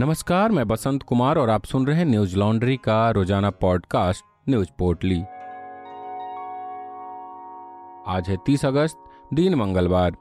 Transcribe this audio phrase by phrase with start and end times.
[0.00, 4.68] नमस्कार, मैं बसंत कुमार और आप सुन रहे हैं न्यूज़ लॉन्ड्री का रोज़ाना पॉडकास्ट, न्यूज़
[4.78, 5.22] पोर्टली।
[8.06, 8.96] आज है 30 अगस्त,
[9.34, 10.16] दिन मंगलवार।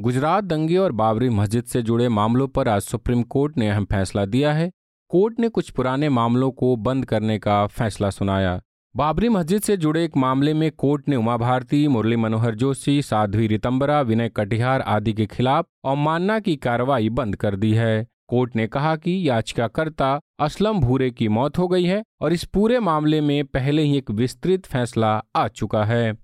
[0.00, 4.24] गुजरात दंगे और बाबरी मस्जिद से जुड़े मामलों पर आज सुप्रीम कोर्ट ने अहम फैसला
[4.24, 4.72] दिया है।
[5.08, 8.60] कोर्ट ने कुछ पुराने मामलों को बंद करने का फैसला सुनाया।
[8.96, 13.46] बाबरी मस्जिद से जुड़े एक मामले में कोर्ट ने उमा भारती, मुरली मनोहर जोशी, साध्वी
[13.46, 18.66] रितंबरा, विनय कटिहार आदि के खिलाफ अवमानना की कार्रवाई बंद कर दी है। कोर्ट ने
[18.66, 23.44] कहा कि याचिकाकर्ता असलम भूरे की मौत हो गई है और इस पूरे मामले में
[23.44, 26.16] पहले ही एक विस्तृत फैसला आ चुका है।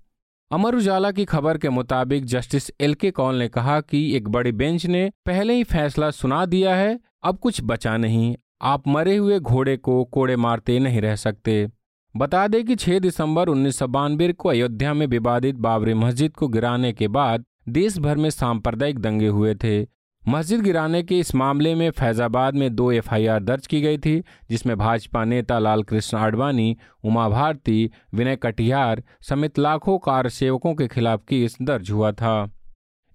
[0.51, 4.51] अमर उजाला की खबर के मुताबिक जस्टिस एल के कौल ने कहा कि एक बड़ी
[4.51, 9.39] बेंच ने पहले ही फैसला सुना दिया है, अब कुछ बचा नहीं। आप मरे हुए
[9.39, 11.67] घोड़े को कोड़े मारते नहीं रह सकते।
[12.15, 16.47] बता दें कि 6 दिसंबर उन्नीस सौ बानबे को अयोध्या में विवादित बाबरी मस्जिद को
[16.47, 19.83] गिराने के बाद देश भर में सांप्रदायिक दंगे हुए थे।
[20.27, 24.77] मस्जिद गिराने के इस मामले में फैजाबाद में दो एफआईआर दर्ज की गई थी, जिसमें
[24.77, 31.23] भाजपा नेता लाल कृष्ण आडवाणी, उमा भारती, विनय कटिहार समेत लाखों कार सेवकों के खिलाफ
[31.29, 32.51] केस दर्ज हुआ था।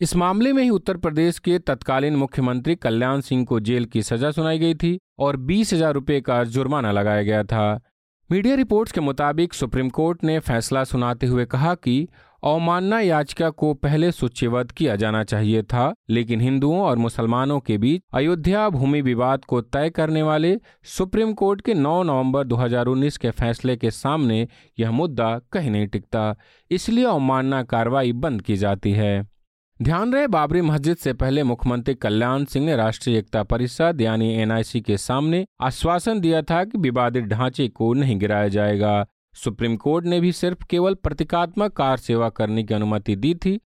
[0.01, 4.31] इस मामले में ही उत्तर प्रदेश के तत्कालीन मुख्यमंत्री कल्याण सिंह को जेल की सजा
[4.31, 7.81] सुनाई गई थी और बीस हज़ार रुपये का जुर्माना लगाया गया था।
[8.31, 12.09] मीडिया रिपोर्ट्स के मुताबिक सुप्रीम कोर्ट ने फैसला सुनाते हुए कहा कि
[12.43, 18.03] अवमानना याचिका को पहले सूचीबद्ध किया जाना चाहिए था, लेकिन हिंदुओं और मुसलमानों के बीच
[18.15, 23.77] अयोध्या भूमि विवाद को तय करने वाले सुप्रीम कोर्ट के 9 नवंबर 2019 के फैसले
[23.77, 26.35] के सामने यह मुद्दा कहीं नहीं टिकता।
[26.71, 29.29] इसलिए अवमानना कार्रवाई बंद की जाती है।
[29.83, 34.81] ध्यान रहे, बाबरी मस्जिद से पहले मुख्यमंत्री कल्याण सिंह ने राष्ट्रीय एकता परिषद यानी एनआईसी
[34.81, 39.07] के सामने आश्वासन दिया था कि विवादित ढांचे को नहीं गिराया जाएगा।
[39.45, 43.61] सुप्रीम कोर्ट ने भी सिर्फ़ केवल प्रतीकात्मक कार सेवा करने की अनुमति दी थी,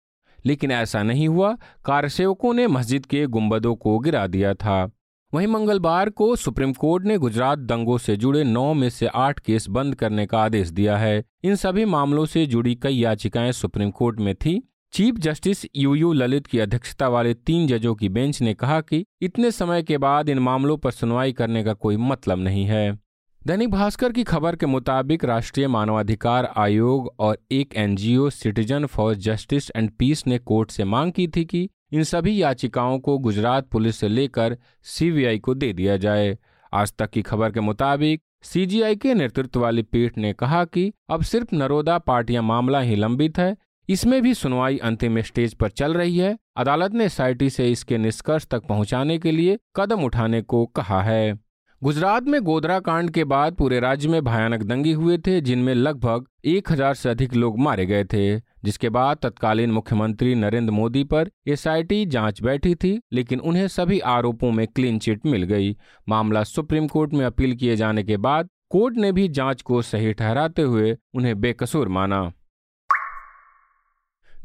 [0.47, 4.91] लेकिन ऐसा नहीं हुआ। कार सेवकों ने मस्जिद के गुंबदों को गिरा दिया था।
[5.35, 9.69] वहीं मंगलवार को सुप्रीम कोर्ट ने गुजरात दंगों से जुड़े नौ में से आठ केस
[9.69, 14.21] बंद करने का आदेश दिया है। इन सभी मामलों से जुड़ी कई याचिकाएँ सुप्रीम कोर्ट
[14.21, 18.55] में थी। Chief justice U U Lalit की अध्यक्षता वाले तीन जजों की बेंच ने
[18.55, 22.65] कहा कि इतने समय के बाद इन मामलों पर सुनवाई करने का कोई मतलब नहीं
[22.65, 23.02] है।
[23.47, 29.71] दैनिक भास्कर की खबर के मुताबिक राष्ट्रीय मानवाधिकार आयोग और एक NGO citizen for justice
[29.77, 33.97] and peace ने कोर्ट से मांग की थी कि इन सभी याचिकाओं को गुजरात पुलिस
[33.97, 36.39] से लेकर सीबीआई को दे दिया जाए।
[36.73, 41.23] आज तक की खबर के मुताबिक सीजीआई के नेतृत्व वाली पीठ ने कहा कि अब
[41.23, 43.57] सिर्फ़ नरोदा पार्टियाँ मामला ही लंबित है।
[43.89, 48.47] इसमें भी सुनवाई अंतिम स्टेज पर चल रही है। अदालत ने एसआईटी से इसके निष्कर्ष
[48.47, 51.52] तक पहुँचाने के लिए कदम उठाने को कहा है।
[51.83, 56.27] गुजरात में गोधरा कांड के बाद पूरे राज्य में भयानक दंगे हुए थे, जिनमें लगभग
[56.45, 61.31] एक हज़ार से अधिक लोग मारे गए थे, जिसके बाद तत्कालीन मुख्यमंत्री नरेंद्र मोदी पर
[61.47, 65.77] एसआईटी जाँच बैठी थी, लेकिन उन्हें सभी आरोपों में क्लीन चिट मिल गई।
[66.09, 70.13] मामला सुप्रीम कोर्ट में अपील किए जाने के बाद कोर्ट ने भी जाँच को सही
[70.13, 72.23] ठहराते हुए उन्हें बेकसूर माना।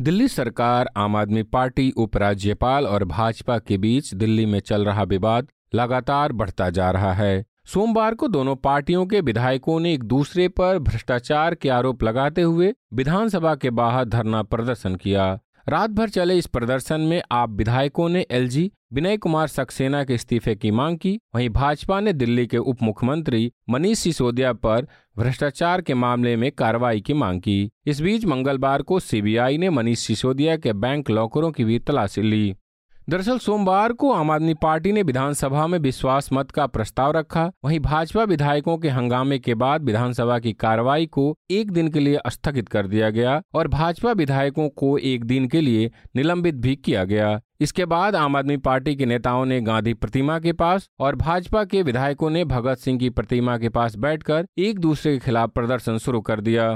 [0.01, 5.47] दिल्ली सरकार, आम आदमी पार्टी उपराज्यपाल और भाजपा के बीच दिल्ली में चल रहा विवाद
[5.75, 10.79] लगातार बढ़ता जा रहा है। सोमवार को दोनों पार्टियों के विधायकों ने एक दूसरे पर
[10.79, 15.39] भ्रष्टाचार के आरोप लगाते हुए विधानसभा के बाहर धरना प्रदर्शन किया।
[15.69, 20.55] रात भर चले इस प्रदर्शन में आप विधायकों ने एलजी, विनय कुमार सक्सेना के इस्तीफे
[20.55, 25.93] की मांग की। वहीं भाजपा ने दिल्ली के उप मुख्यमंत्री मनीष सिसोदिया पर भ्रष्टाचार के
[25.93, 30.73] मामले में कार्रवाई की मांग की। इस बीच मंगलवार को सीबीआई ने मनीष सिसोदिया के
[30.73, 32.55] बैंक लॉकरों की भी तलाशी ली।
[33.09, 37.79] दरअसल सोमवार को आम आदमी पार्टी ने विधानसभा में विश्वास मत का प्रस्ताव रखा। वहीं
[37.79, 42.69] भाजपा विधायकों के हंगामे के बाद विधानसभा की कार्रवाई को एक दिन के लिए स्थगित
[42.69, 47.39] कर दिया गया और भाजपा विधायकों को एक दिन के लिए निलंबित भी किया गया।
[47.61, 51.81] इसके बाद आम आदमी पार्टी के नेताओं ने गांधी प्रतिमा के पास और भाजपा के
[51.81, 56.21] विधायकों ने भगत सिंह की प्रतिमा के पास बैठकर एक दूसरे के खिलाफ प्रदर्शन शुरू
[56.21, 56.69] कर दिया।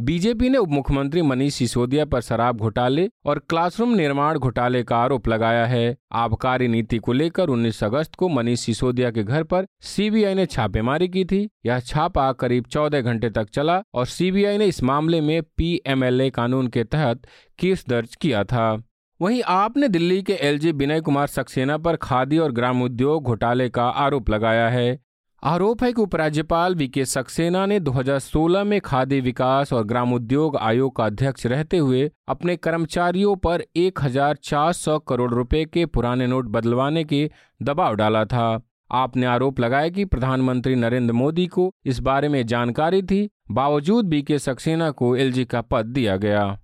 [0.00, 5.28] बीजेपी ने उप मुख्यमंत्री मनीष सिसोदिया पर शराब घोटाले और क्लासरूम निर्माण घोटाले का आरोप
[5.28, 10.34] लगाया है। आबकारी नीति को लेकर 19 अगस्त को मनीष सिसोदिया के घर पर सीबीआई
[10.34, 14.82] ने छापेमारी की थी। यह छापा करीब 14 घंटे तक चला और सीबीआई ने इस
[14.82, 17.26] मामले में पीएमएलए कानून के तहत
[17.58, 18.82] केस दर्ज किया था।
[19.20, 23.84] वहीं आपने दिल्ली के एलजी विनय कुमार सक्सेना पर खादी और ग्राम उद्योग घोटाले का
[23.84, 25.03] आरोप लगाया है।
[25.44, 30.96] आरोप है कि उपराज्यपाल वी के सक्सेना ने 2016 में खाद्य विकास और ग्रामोद्योग आयोग
[30.96, 37.30] का अध्यक्ष रहते हुए अपने कर्मचारियों पर 1400 करोड़ रुपए के पुराने नोट बदलवाने के
[37.62, 38.60] दबाव डाला था।
[38.92, 44.22] आपने आरोप लगाया कि प्रधानमंत्री नरेंद्र मोदी को इस बारे में जानकारी थी, बावजूद बी
[44.22, 46.60] के सक्सेना को एलजी का पद दिया गया।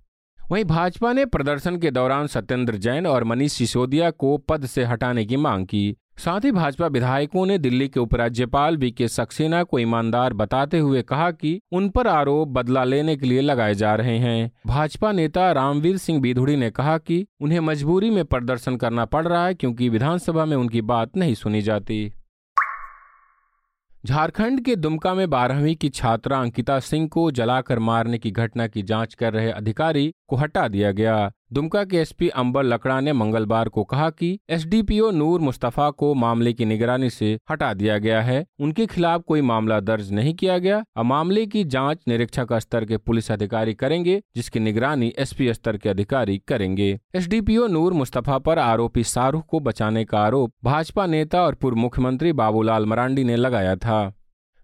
[0.51, 5.25] वहीं भाजपा ने प्रदर्शन के दौरान सत्येंद्र जैन और मनीष सिसोदिया को पद से हटाने
[5.25, 9.79] की मांग की। साथ ही भाजपा विधायकों ने दिल्ली के उपराज्यपाल वी के सक्सेना को
[9.79, 14.17] ईमानदार बताते हुए कहा कि उन पर आरोप बदला लेने के लिए लगाए जा रहे
[14.17, 19.27] हैं। भाजपा नेता रामवीर सिंह बिधुड़ी ने कहा कि उन्हें मजबूरी में प्रदर्शन करना पड़
[19.27, 22.11] रहा है क्योंकि विधानसभा में उनकी बात नहीं सुनी जाती।
[24.05, 28.83] झारखंड के दुमका में बारहवीं की छात्रा अंकिता सिंह को जलाकर मारने की घटना की
[28.83, 33.69] जाँच कर रहे अधिकारी को हटा दिया गया। दुमका के एसपी अंबर लकड़ा ने मंगलवार
[33.69, 38.45] को कहा कि एसडीपीओ नूर मुस्तफ़ा को मामले की निगरानी से हटा दिया गया है।
[38.59, 42.97] उनके खिलाफ कोई मामला दर्ज नहीं किया गया। अब मामले की जाँच निरीक्षक स्तर के
[42.97, 49.03] पुलिस अधिकारी करेंगे, जिसकी निगरानी एसपी स्तर के अधिकारी करेंगे। एसडीपीओ नूर मुस्तफ़ा पर आरोपी
[49.03, 54.13] शाहरुख को बचाने का आरोप भाजपा नेता और पूर्व मुख्यमंत्री बाबूलाल मरांडी ने लगाया था।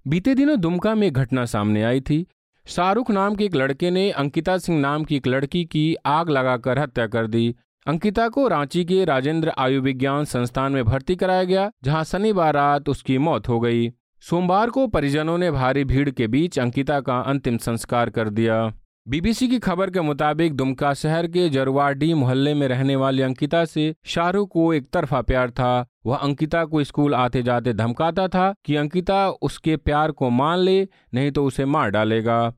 [0.07, 2.25] बीते दिनों दुमका में घटना सामने आई थी।
[2.67, 6.79] शाहरुख नाम के एक लड़के ने अंकिता सिंह नाम की एक लड़की की आग लगाकर
[6.79, 7.55] हत्या कर दी।
[7.87, 13.17] अंकिता को रांची के राजेंद्र आयुर्विज्ञान संस्थान में भर्ती कराया गया, जहाँ शनिवार रात उसकी
[13.17, 13.89] मौत हो गई।
[14.21, 18.73] सोमवार को परिजनों ने भारी भीड़ के बीच अंकिता का अंतिम संस्कार कर दिया।
[19.09, 23.95] बीबीसी की खबर के मुताबिक दुमका शहर के जरवाडी मोहल्ले में रहने वाली अंकिता से
[24.05, 28.75] शाहरुख को एक तरफा प्यार था। वह अंकिता को स्कूल आते जाते धमकाता था कि
[28.75, 32.53] अंकिता उसके प्यार को मान ले, नहीं तो उसे मार डालेगा।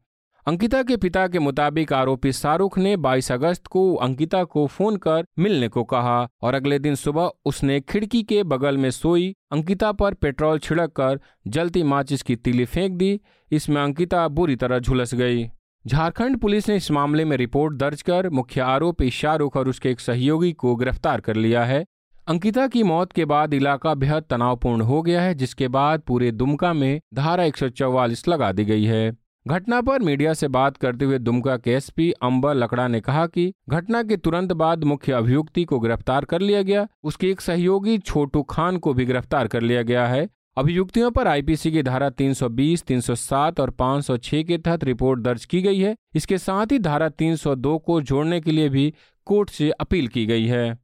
[0.47, 5.25] अंकिता के पिता के मुताबिक आरोपी शाहरुख ने 22 अगस्त को अंकिता को फ़ोन कर
[5.39, 10.13] मिलने को कहा और अगले दिन सुबह उसने खिड़की के बगल में सोई, अंकिता पर
[10.13, 13.19] पेट्रोल छिड़क कर जलती माचिस की तीली फेंक दी।
[13.51, 15.49] इसमें अंकिता बुरी तरह झुलस गई।
[15.85, 19.99] झारखंड पुलिस ने इस मामले में रिपोर्ट दर्ज कर मुख्य आरोपी शाहरुख और उसके एक
[19.99, 21.85] सहयोगी को गिरफ़्तार कर लिया है।
[22.27, 26.73] अंकिता की मौत के बाद इलाका बेहद तनावपूर्ण हो गया है, जिसके बाद पूरे दुमका
[26.73, 29.11] में धारा एक सौ चौवालिस लगा दी गई है।
[29.45, 33.51] घटना पर मीडिया से बात करते हुए दुमका के एसपी अंबर लकड़ा ने कहा कि
[33.69, 38.41] घटना के तुरंत बाद मुख्य अभियुक्ति को गिरफ़्तार कर लिया गया। उसके एक सहयोगी छोटू
[38.43, 40.27] खान को भी गिरफ़्तार कर लिया गया है।
[40.59, 45.79] अभियुक्तियों पर आईपीसी की धारा 320, 307 और 506 के तहत रिपोर्ट दर्ज की गई
[45.79, 48.93] है। इसके साथ ही धारा 302 को जोड़ने के लिए भी
[49.25, 50.77] कोर्ट से अपील की गई है।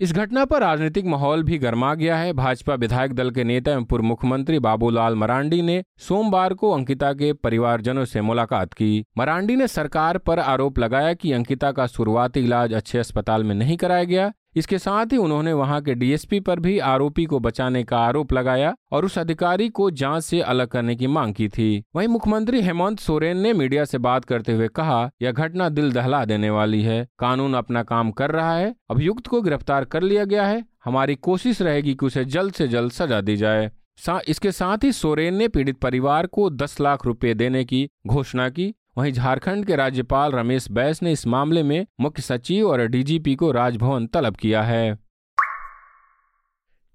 [0.00, 3.84] इस घटना पर राजनीतिक माहौल भी गर्मा गया है। भाजपा विधायक दल के नेता एवं
[3.84, 9.68] पूर्व मुख्यमंत्री बाबूलाल मरांडी ने सोमवार को अंकिता के परिवारजनों से मुलाकात की। मरांडी ने
[9.68, 14.32] सरकार पर आरोप लगाया कि अंकिता का शुरुआती इलाज अच्छे अस्पताल में नहीं कराया गया।
[14.56, 18.74] इसके साथ ही उन्होंने वहाँ के डीएसपी पर भी आरोपी को बचाने का आरोप लगाया
[18.92, 22.98] और उस अधिकारी को जाँच से अलग करने की मांग की थी। वहीं मुख्यमंत्री हेमंत
[22.98, 27.08] सोरेन ने मीडिया से बात करते हुए कहा यह घटना दिल दहला देने वाली है।
[27.18, 31.62] कानून अपना काम कर रहा है। अभियुक्त को गिरफ़्तार कर लिया गया है। हमारी कोशिश
[31.62, 35.48] रहेगी कि उसे जल्द से जल्द सजा दी जाए। सा, इसके साथ ही सोरेन ने
[35.48, 40.70] पीड़ित परिवार को 10 लाख रुपए देने की घोषणा की। वहीं झारखंड के राज्यपाल रमेश
[40.70, 44.98] बैस ने इस मामले में मुख्य सचिव और डीजीपी को राजभवन तलब किया है।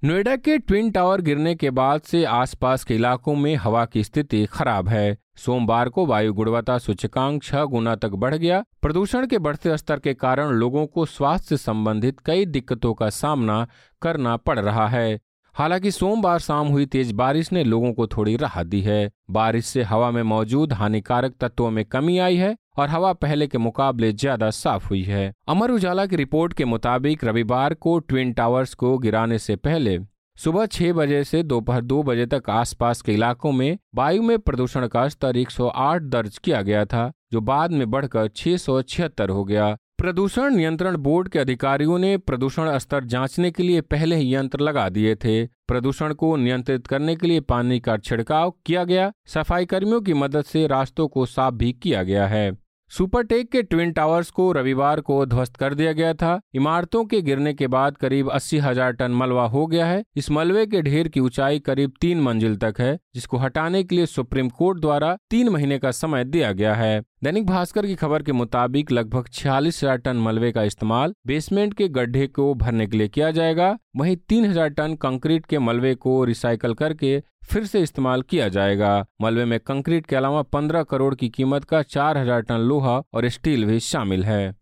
[0.03, 4.45] नोएडा के ट्विन टावर गिरने के बाद से आसपास के इलाकों में हवा की स्थिति
[4.45, 9.77] खराब है। सोमवार को वायु गुणवत्ता सूचकांक छह गुना तक बढ़ गया। प्रदूषण के बढ़ते
[9.77, 13.67] स्तर के कारण लोगों को स्वास्थ्य से संबंधित कई दिक्कतों का सामना
[14.01, 15.19] करना पड़ रहा है।
[15.55, 19.83] हालाँकि सोमवार शाम हुई तेज बारिश ने लोगों को थोड़ी राहत दी है। बारिश से
[19.83, 24.49] हवा में मौजूद हानिकारक तत्वों में कमी आई है और हवा पहले के मुकाबले ज़्यादा
[24.49, 29.39] साफ़ हुई है। अमर उजाला की रिपोर्ट के मुताबिक रविवार को ट्विन टावर्स को गिराने
[29.39, 29.99] से पहले
[30.37, 34.87] सुबह छह बजे से दोपहर दो बजे तक आसपास के इलाकों में वायु में प्रदूषण
[34.87, 39.43] का स्तर 108 दर्ज किया गया था, जो बाद में बढ़कर छह सौ छिहत्तर हो
[39.43, 44.59] गया। प्रदूषण नियंत्रण बोर्ड के अधिकारियों ने प्रदूषण स्तर जांचने के लिए पहले ही यंत्र
[44.59, 49.65] लगा दिए थे। प्रदूषण को नियंत्रित करने के लिए पानी का छिड़काव किया गया। सफ़ाई
[49.65, 52.57] कर्मियों की मदद से रास्तों को साफ़ भी किया गया है।
[52.91, 57.53] सुपरटेक के ट्विन टावर्स को रविवार को ध्वस्त कर दिया गया था। इमारतों के गिरने
[57.53, 61.19] के बाद करीब अस्सी हज़ार टन मलबा हो गया है। इस मलबे के ढेर की
[61.19, 65.79] ऊंचाई करीब तीन मंजिल तक है, जिसको हटाने के लिए सुप्रीम कोर्ट द्वारा तीन महीने
[65.79, 70.17] का समय दिया गया है। दैनिक भास्कर की खबर के मुताबिक लगभग छियालीस हज़ार टन
[70.17, 74.69] मलबे का इस्तेमाल बेसमेंट के गड्ढे को भरने के लिए किया जाएगा। वहीं तीन हज़ार
[74.69, 77.21] टन कंक्रीट के मलबे को रिसाइकल करके
[77.51, 81.81] फिर से इस्तेमाल किया जाएगा। मलबे में कंक्रीट के अलावा पंद्रह करोड़ की कीमत का
[81.83, 84.55] चार हज़ार टन लोहा और स्टील भी शामिल है।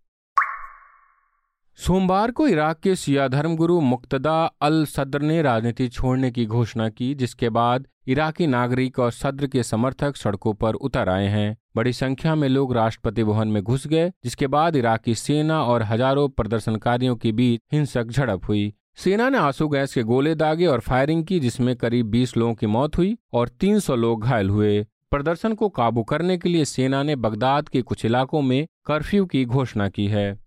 [1.80, 7.14] सोमवार को इराक के सिया धर्मगुरु मुक्तदा अल सद्र ने राजनीति छोड़ने की घोषणा की,
[7.16, 12.36] जिसके बाद इराकी नागरिक और सद्र के समर्थक सड़कों पर उतर आए हैं। बड़ी संख्या
[12.36, 17.32] में लोग राष्ट्रपति भवन में घुस गए, जिसके बाद इराकी सेना और हज़ारों प्रदर्शनकारियों के
[17.32, 21.76] बीच हिंसक झड़प हुई। सेना ने आँसू गैस के गोले दागे और फायरिंग की, जिसमें
[21.76, 26.38] करीब 20 लोगों की मौत हुई और 300 लोग घायल हुए। प्रदर्शन को काबू करने
[26.38, 30.40] के लिए सेना ने बगदाद के कुछ इलाकों में कर्फ्यू की घोषणा की है।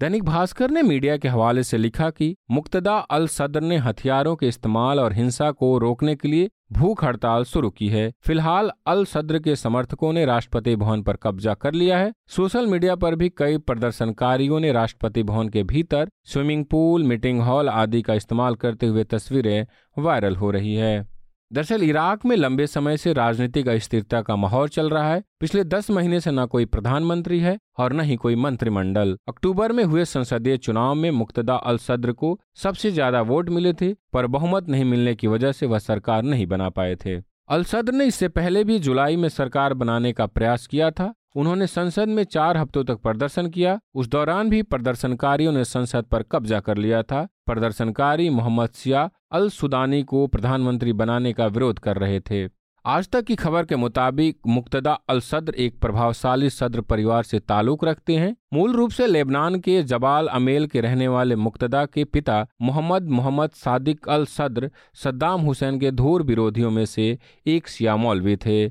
[0.00, 4.48] दैनिक भास्कर ने मीडिया के हवाले से लिखा कि मुक्तदा अल सदर ने हथियारों के
[4.48, 9.38] इस्तेमाल और हिंसा को रोकने के लिए भूख हड़ताल शुरू की है। फ़िलहाल अल सद्र
[9.38, 13.58] के समर्थकों ने राष्ट्रपति भवन पर कब्जा कर लिया है। सोशल मीडिया पर भी कई
[13.58, 19.04] प्रदर्शनकारियों ने राष्ट्रपति भवन के भीतर स्विमिंग पूल, मीटिंग हॉल आदि का इस्तेमाल करते हुए
[19.04, 19.66] तस्वीरें
[19.98, 21.19] वायरल हो रही है।
[21.52, 25.90] दरअसल इराक में लंबे समय से राजनीतिक अस्थिरता का माहौल चल रहा है। पिछले दस
[25.90, 30.56] महीने से न कोई प्रधानमंत्री है और न ही कोई मंत्रिमंडल। अक्टूबर में हुए संसदीय
[30.56, 35.14] चुनाव में मुक्तदा अल सद्र को सबसे ज़्यादा वोट मिले थे, पर बहुमत नहीं मिलने
[35.14, 37.16] की वजह से वह सरकार नहीं बना पाए थे।
[37.48, 41.66] अल सद्र ने इससे पहले भी जुलाई में सरकार बनाने का प्रयास किया था उन्होंने
[41.66, 46.60] संसद में चार हफ्तों तक प्रदर्शन किया। उस दौरान भी प्रदर्शनकारियों ने संसद पर कब्जा
[46.60, 52.20] कर लिया था। प्रदर्शनकारी मोहम्मद सिया अल सुदानी को प्रधानमंत्री बनाने का विरोध कर रहे
[52.20, 52.48] थे।
[52.84, 57.84] आज तक की खबर के मुताबिक मुक्तदा अल सद्र एक प्रभावशाली सद्र परिवार से ताल्लुक
[57.84, 62.46] रखते हैं। मूल रूप से लेबनान के जबाल अमेल के रहने वाले मुक्तदा के पिता
[62.62, 68.36] मोहम्मद मोहम्मद सादिक अल सद्र सद्दाम हुसैन के धूर विरोधियों में से एक सिया मौलवी
[68.36, 68.68] थे।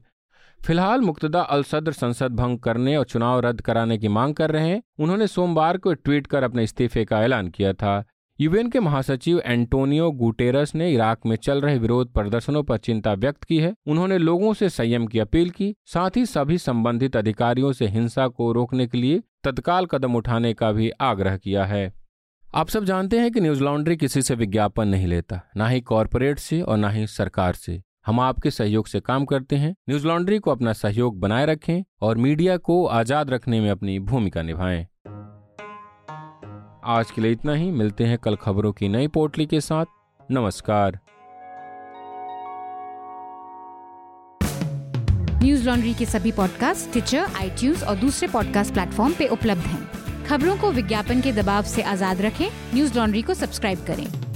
[0.62, 4.68] फ़िलहाल मुक्तदा अल सद्र संसद भंग करने और चुनाव रद्द कराने की मांग कर रहे
[4.70, 8.04] हैं, उन्होंने सोमवार को ट्वीट कर अपने इस्तीफे का ऐलान किया था।
[8.40, 13.44] यूएन के महासचिव एंटोनियो गुटेरस ने इराक में चल रहे विरोध प्रदर्शनों पर चिंता व्यक्त
[13.44, 17.88] की है। उन्होंने लोगों से संयम की अपील की, साथ ही सभी संबंधित अधिकारियों से
[17.88, 21.94] हिंसा को रोकने के लिए तत्काल कदम उठाने का भी आग्रह किया है।
[22.56, 26.40] आप सब जानते हैं कि न्यूज़ लॉन्ड्री किसी से विज्ञापन नहीं लेता, ना ही कॉरपोरेट
[26.40, 30.40] से और ना ही सरकार से। हम आपके सहयोग से काम करते हैं, न्यूज़ लॉन्ड्री
[30.40, 34.88] को अपना सहयोग बनाए रखें और मीडिया को आज़ाद रखने में अपनी भूमिका निभाएँ।
[36.86, 39.86] आज के लिए इतना ही, मिलते हैं कल खबरों की नई पोटली के साथ।
[40.32, 41.00] नमस्कार।
[45.44, 50.58] न्यूज़ लॉन्ड्री के सभी पॉडकास्ट ट्विटर आई और दूसरे पॉडकास्ट प्लेटफॉर्म पे उपलब्ध हैं। खबरों
[50.58, 54.29] को विज्ञापन के दबाव से आज़ाद रखें, न्यूज़ लॉन्ड्री को सब्सक्राइब करें।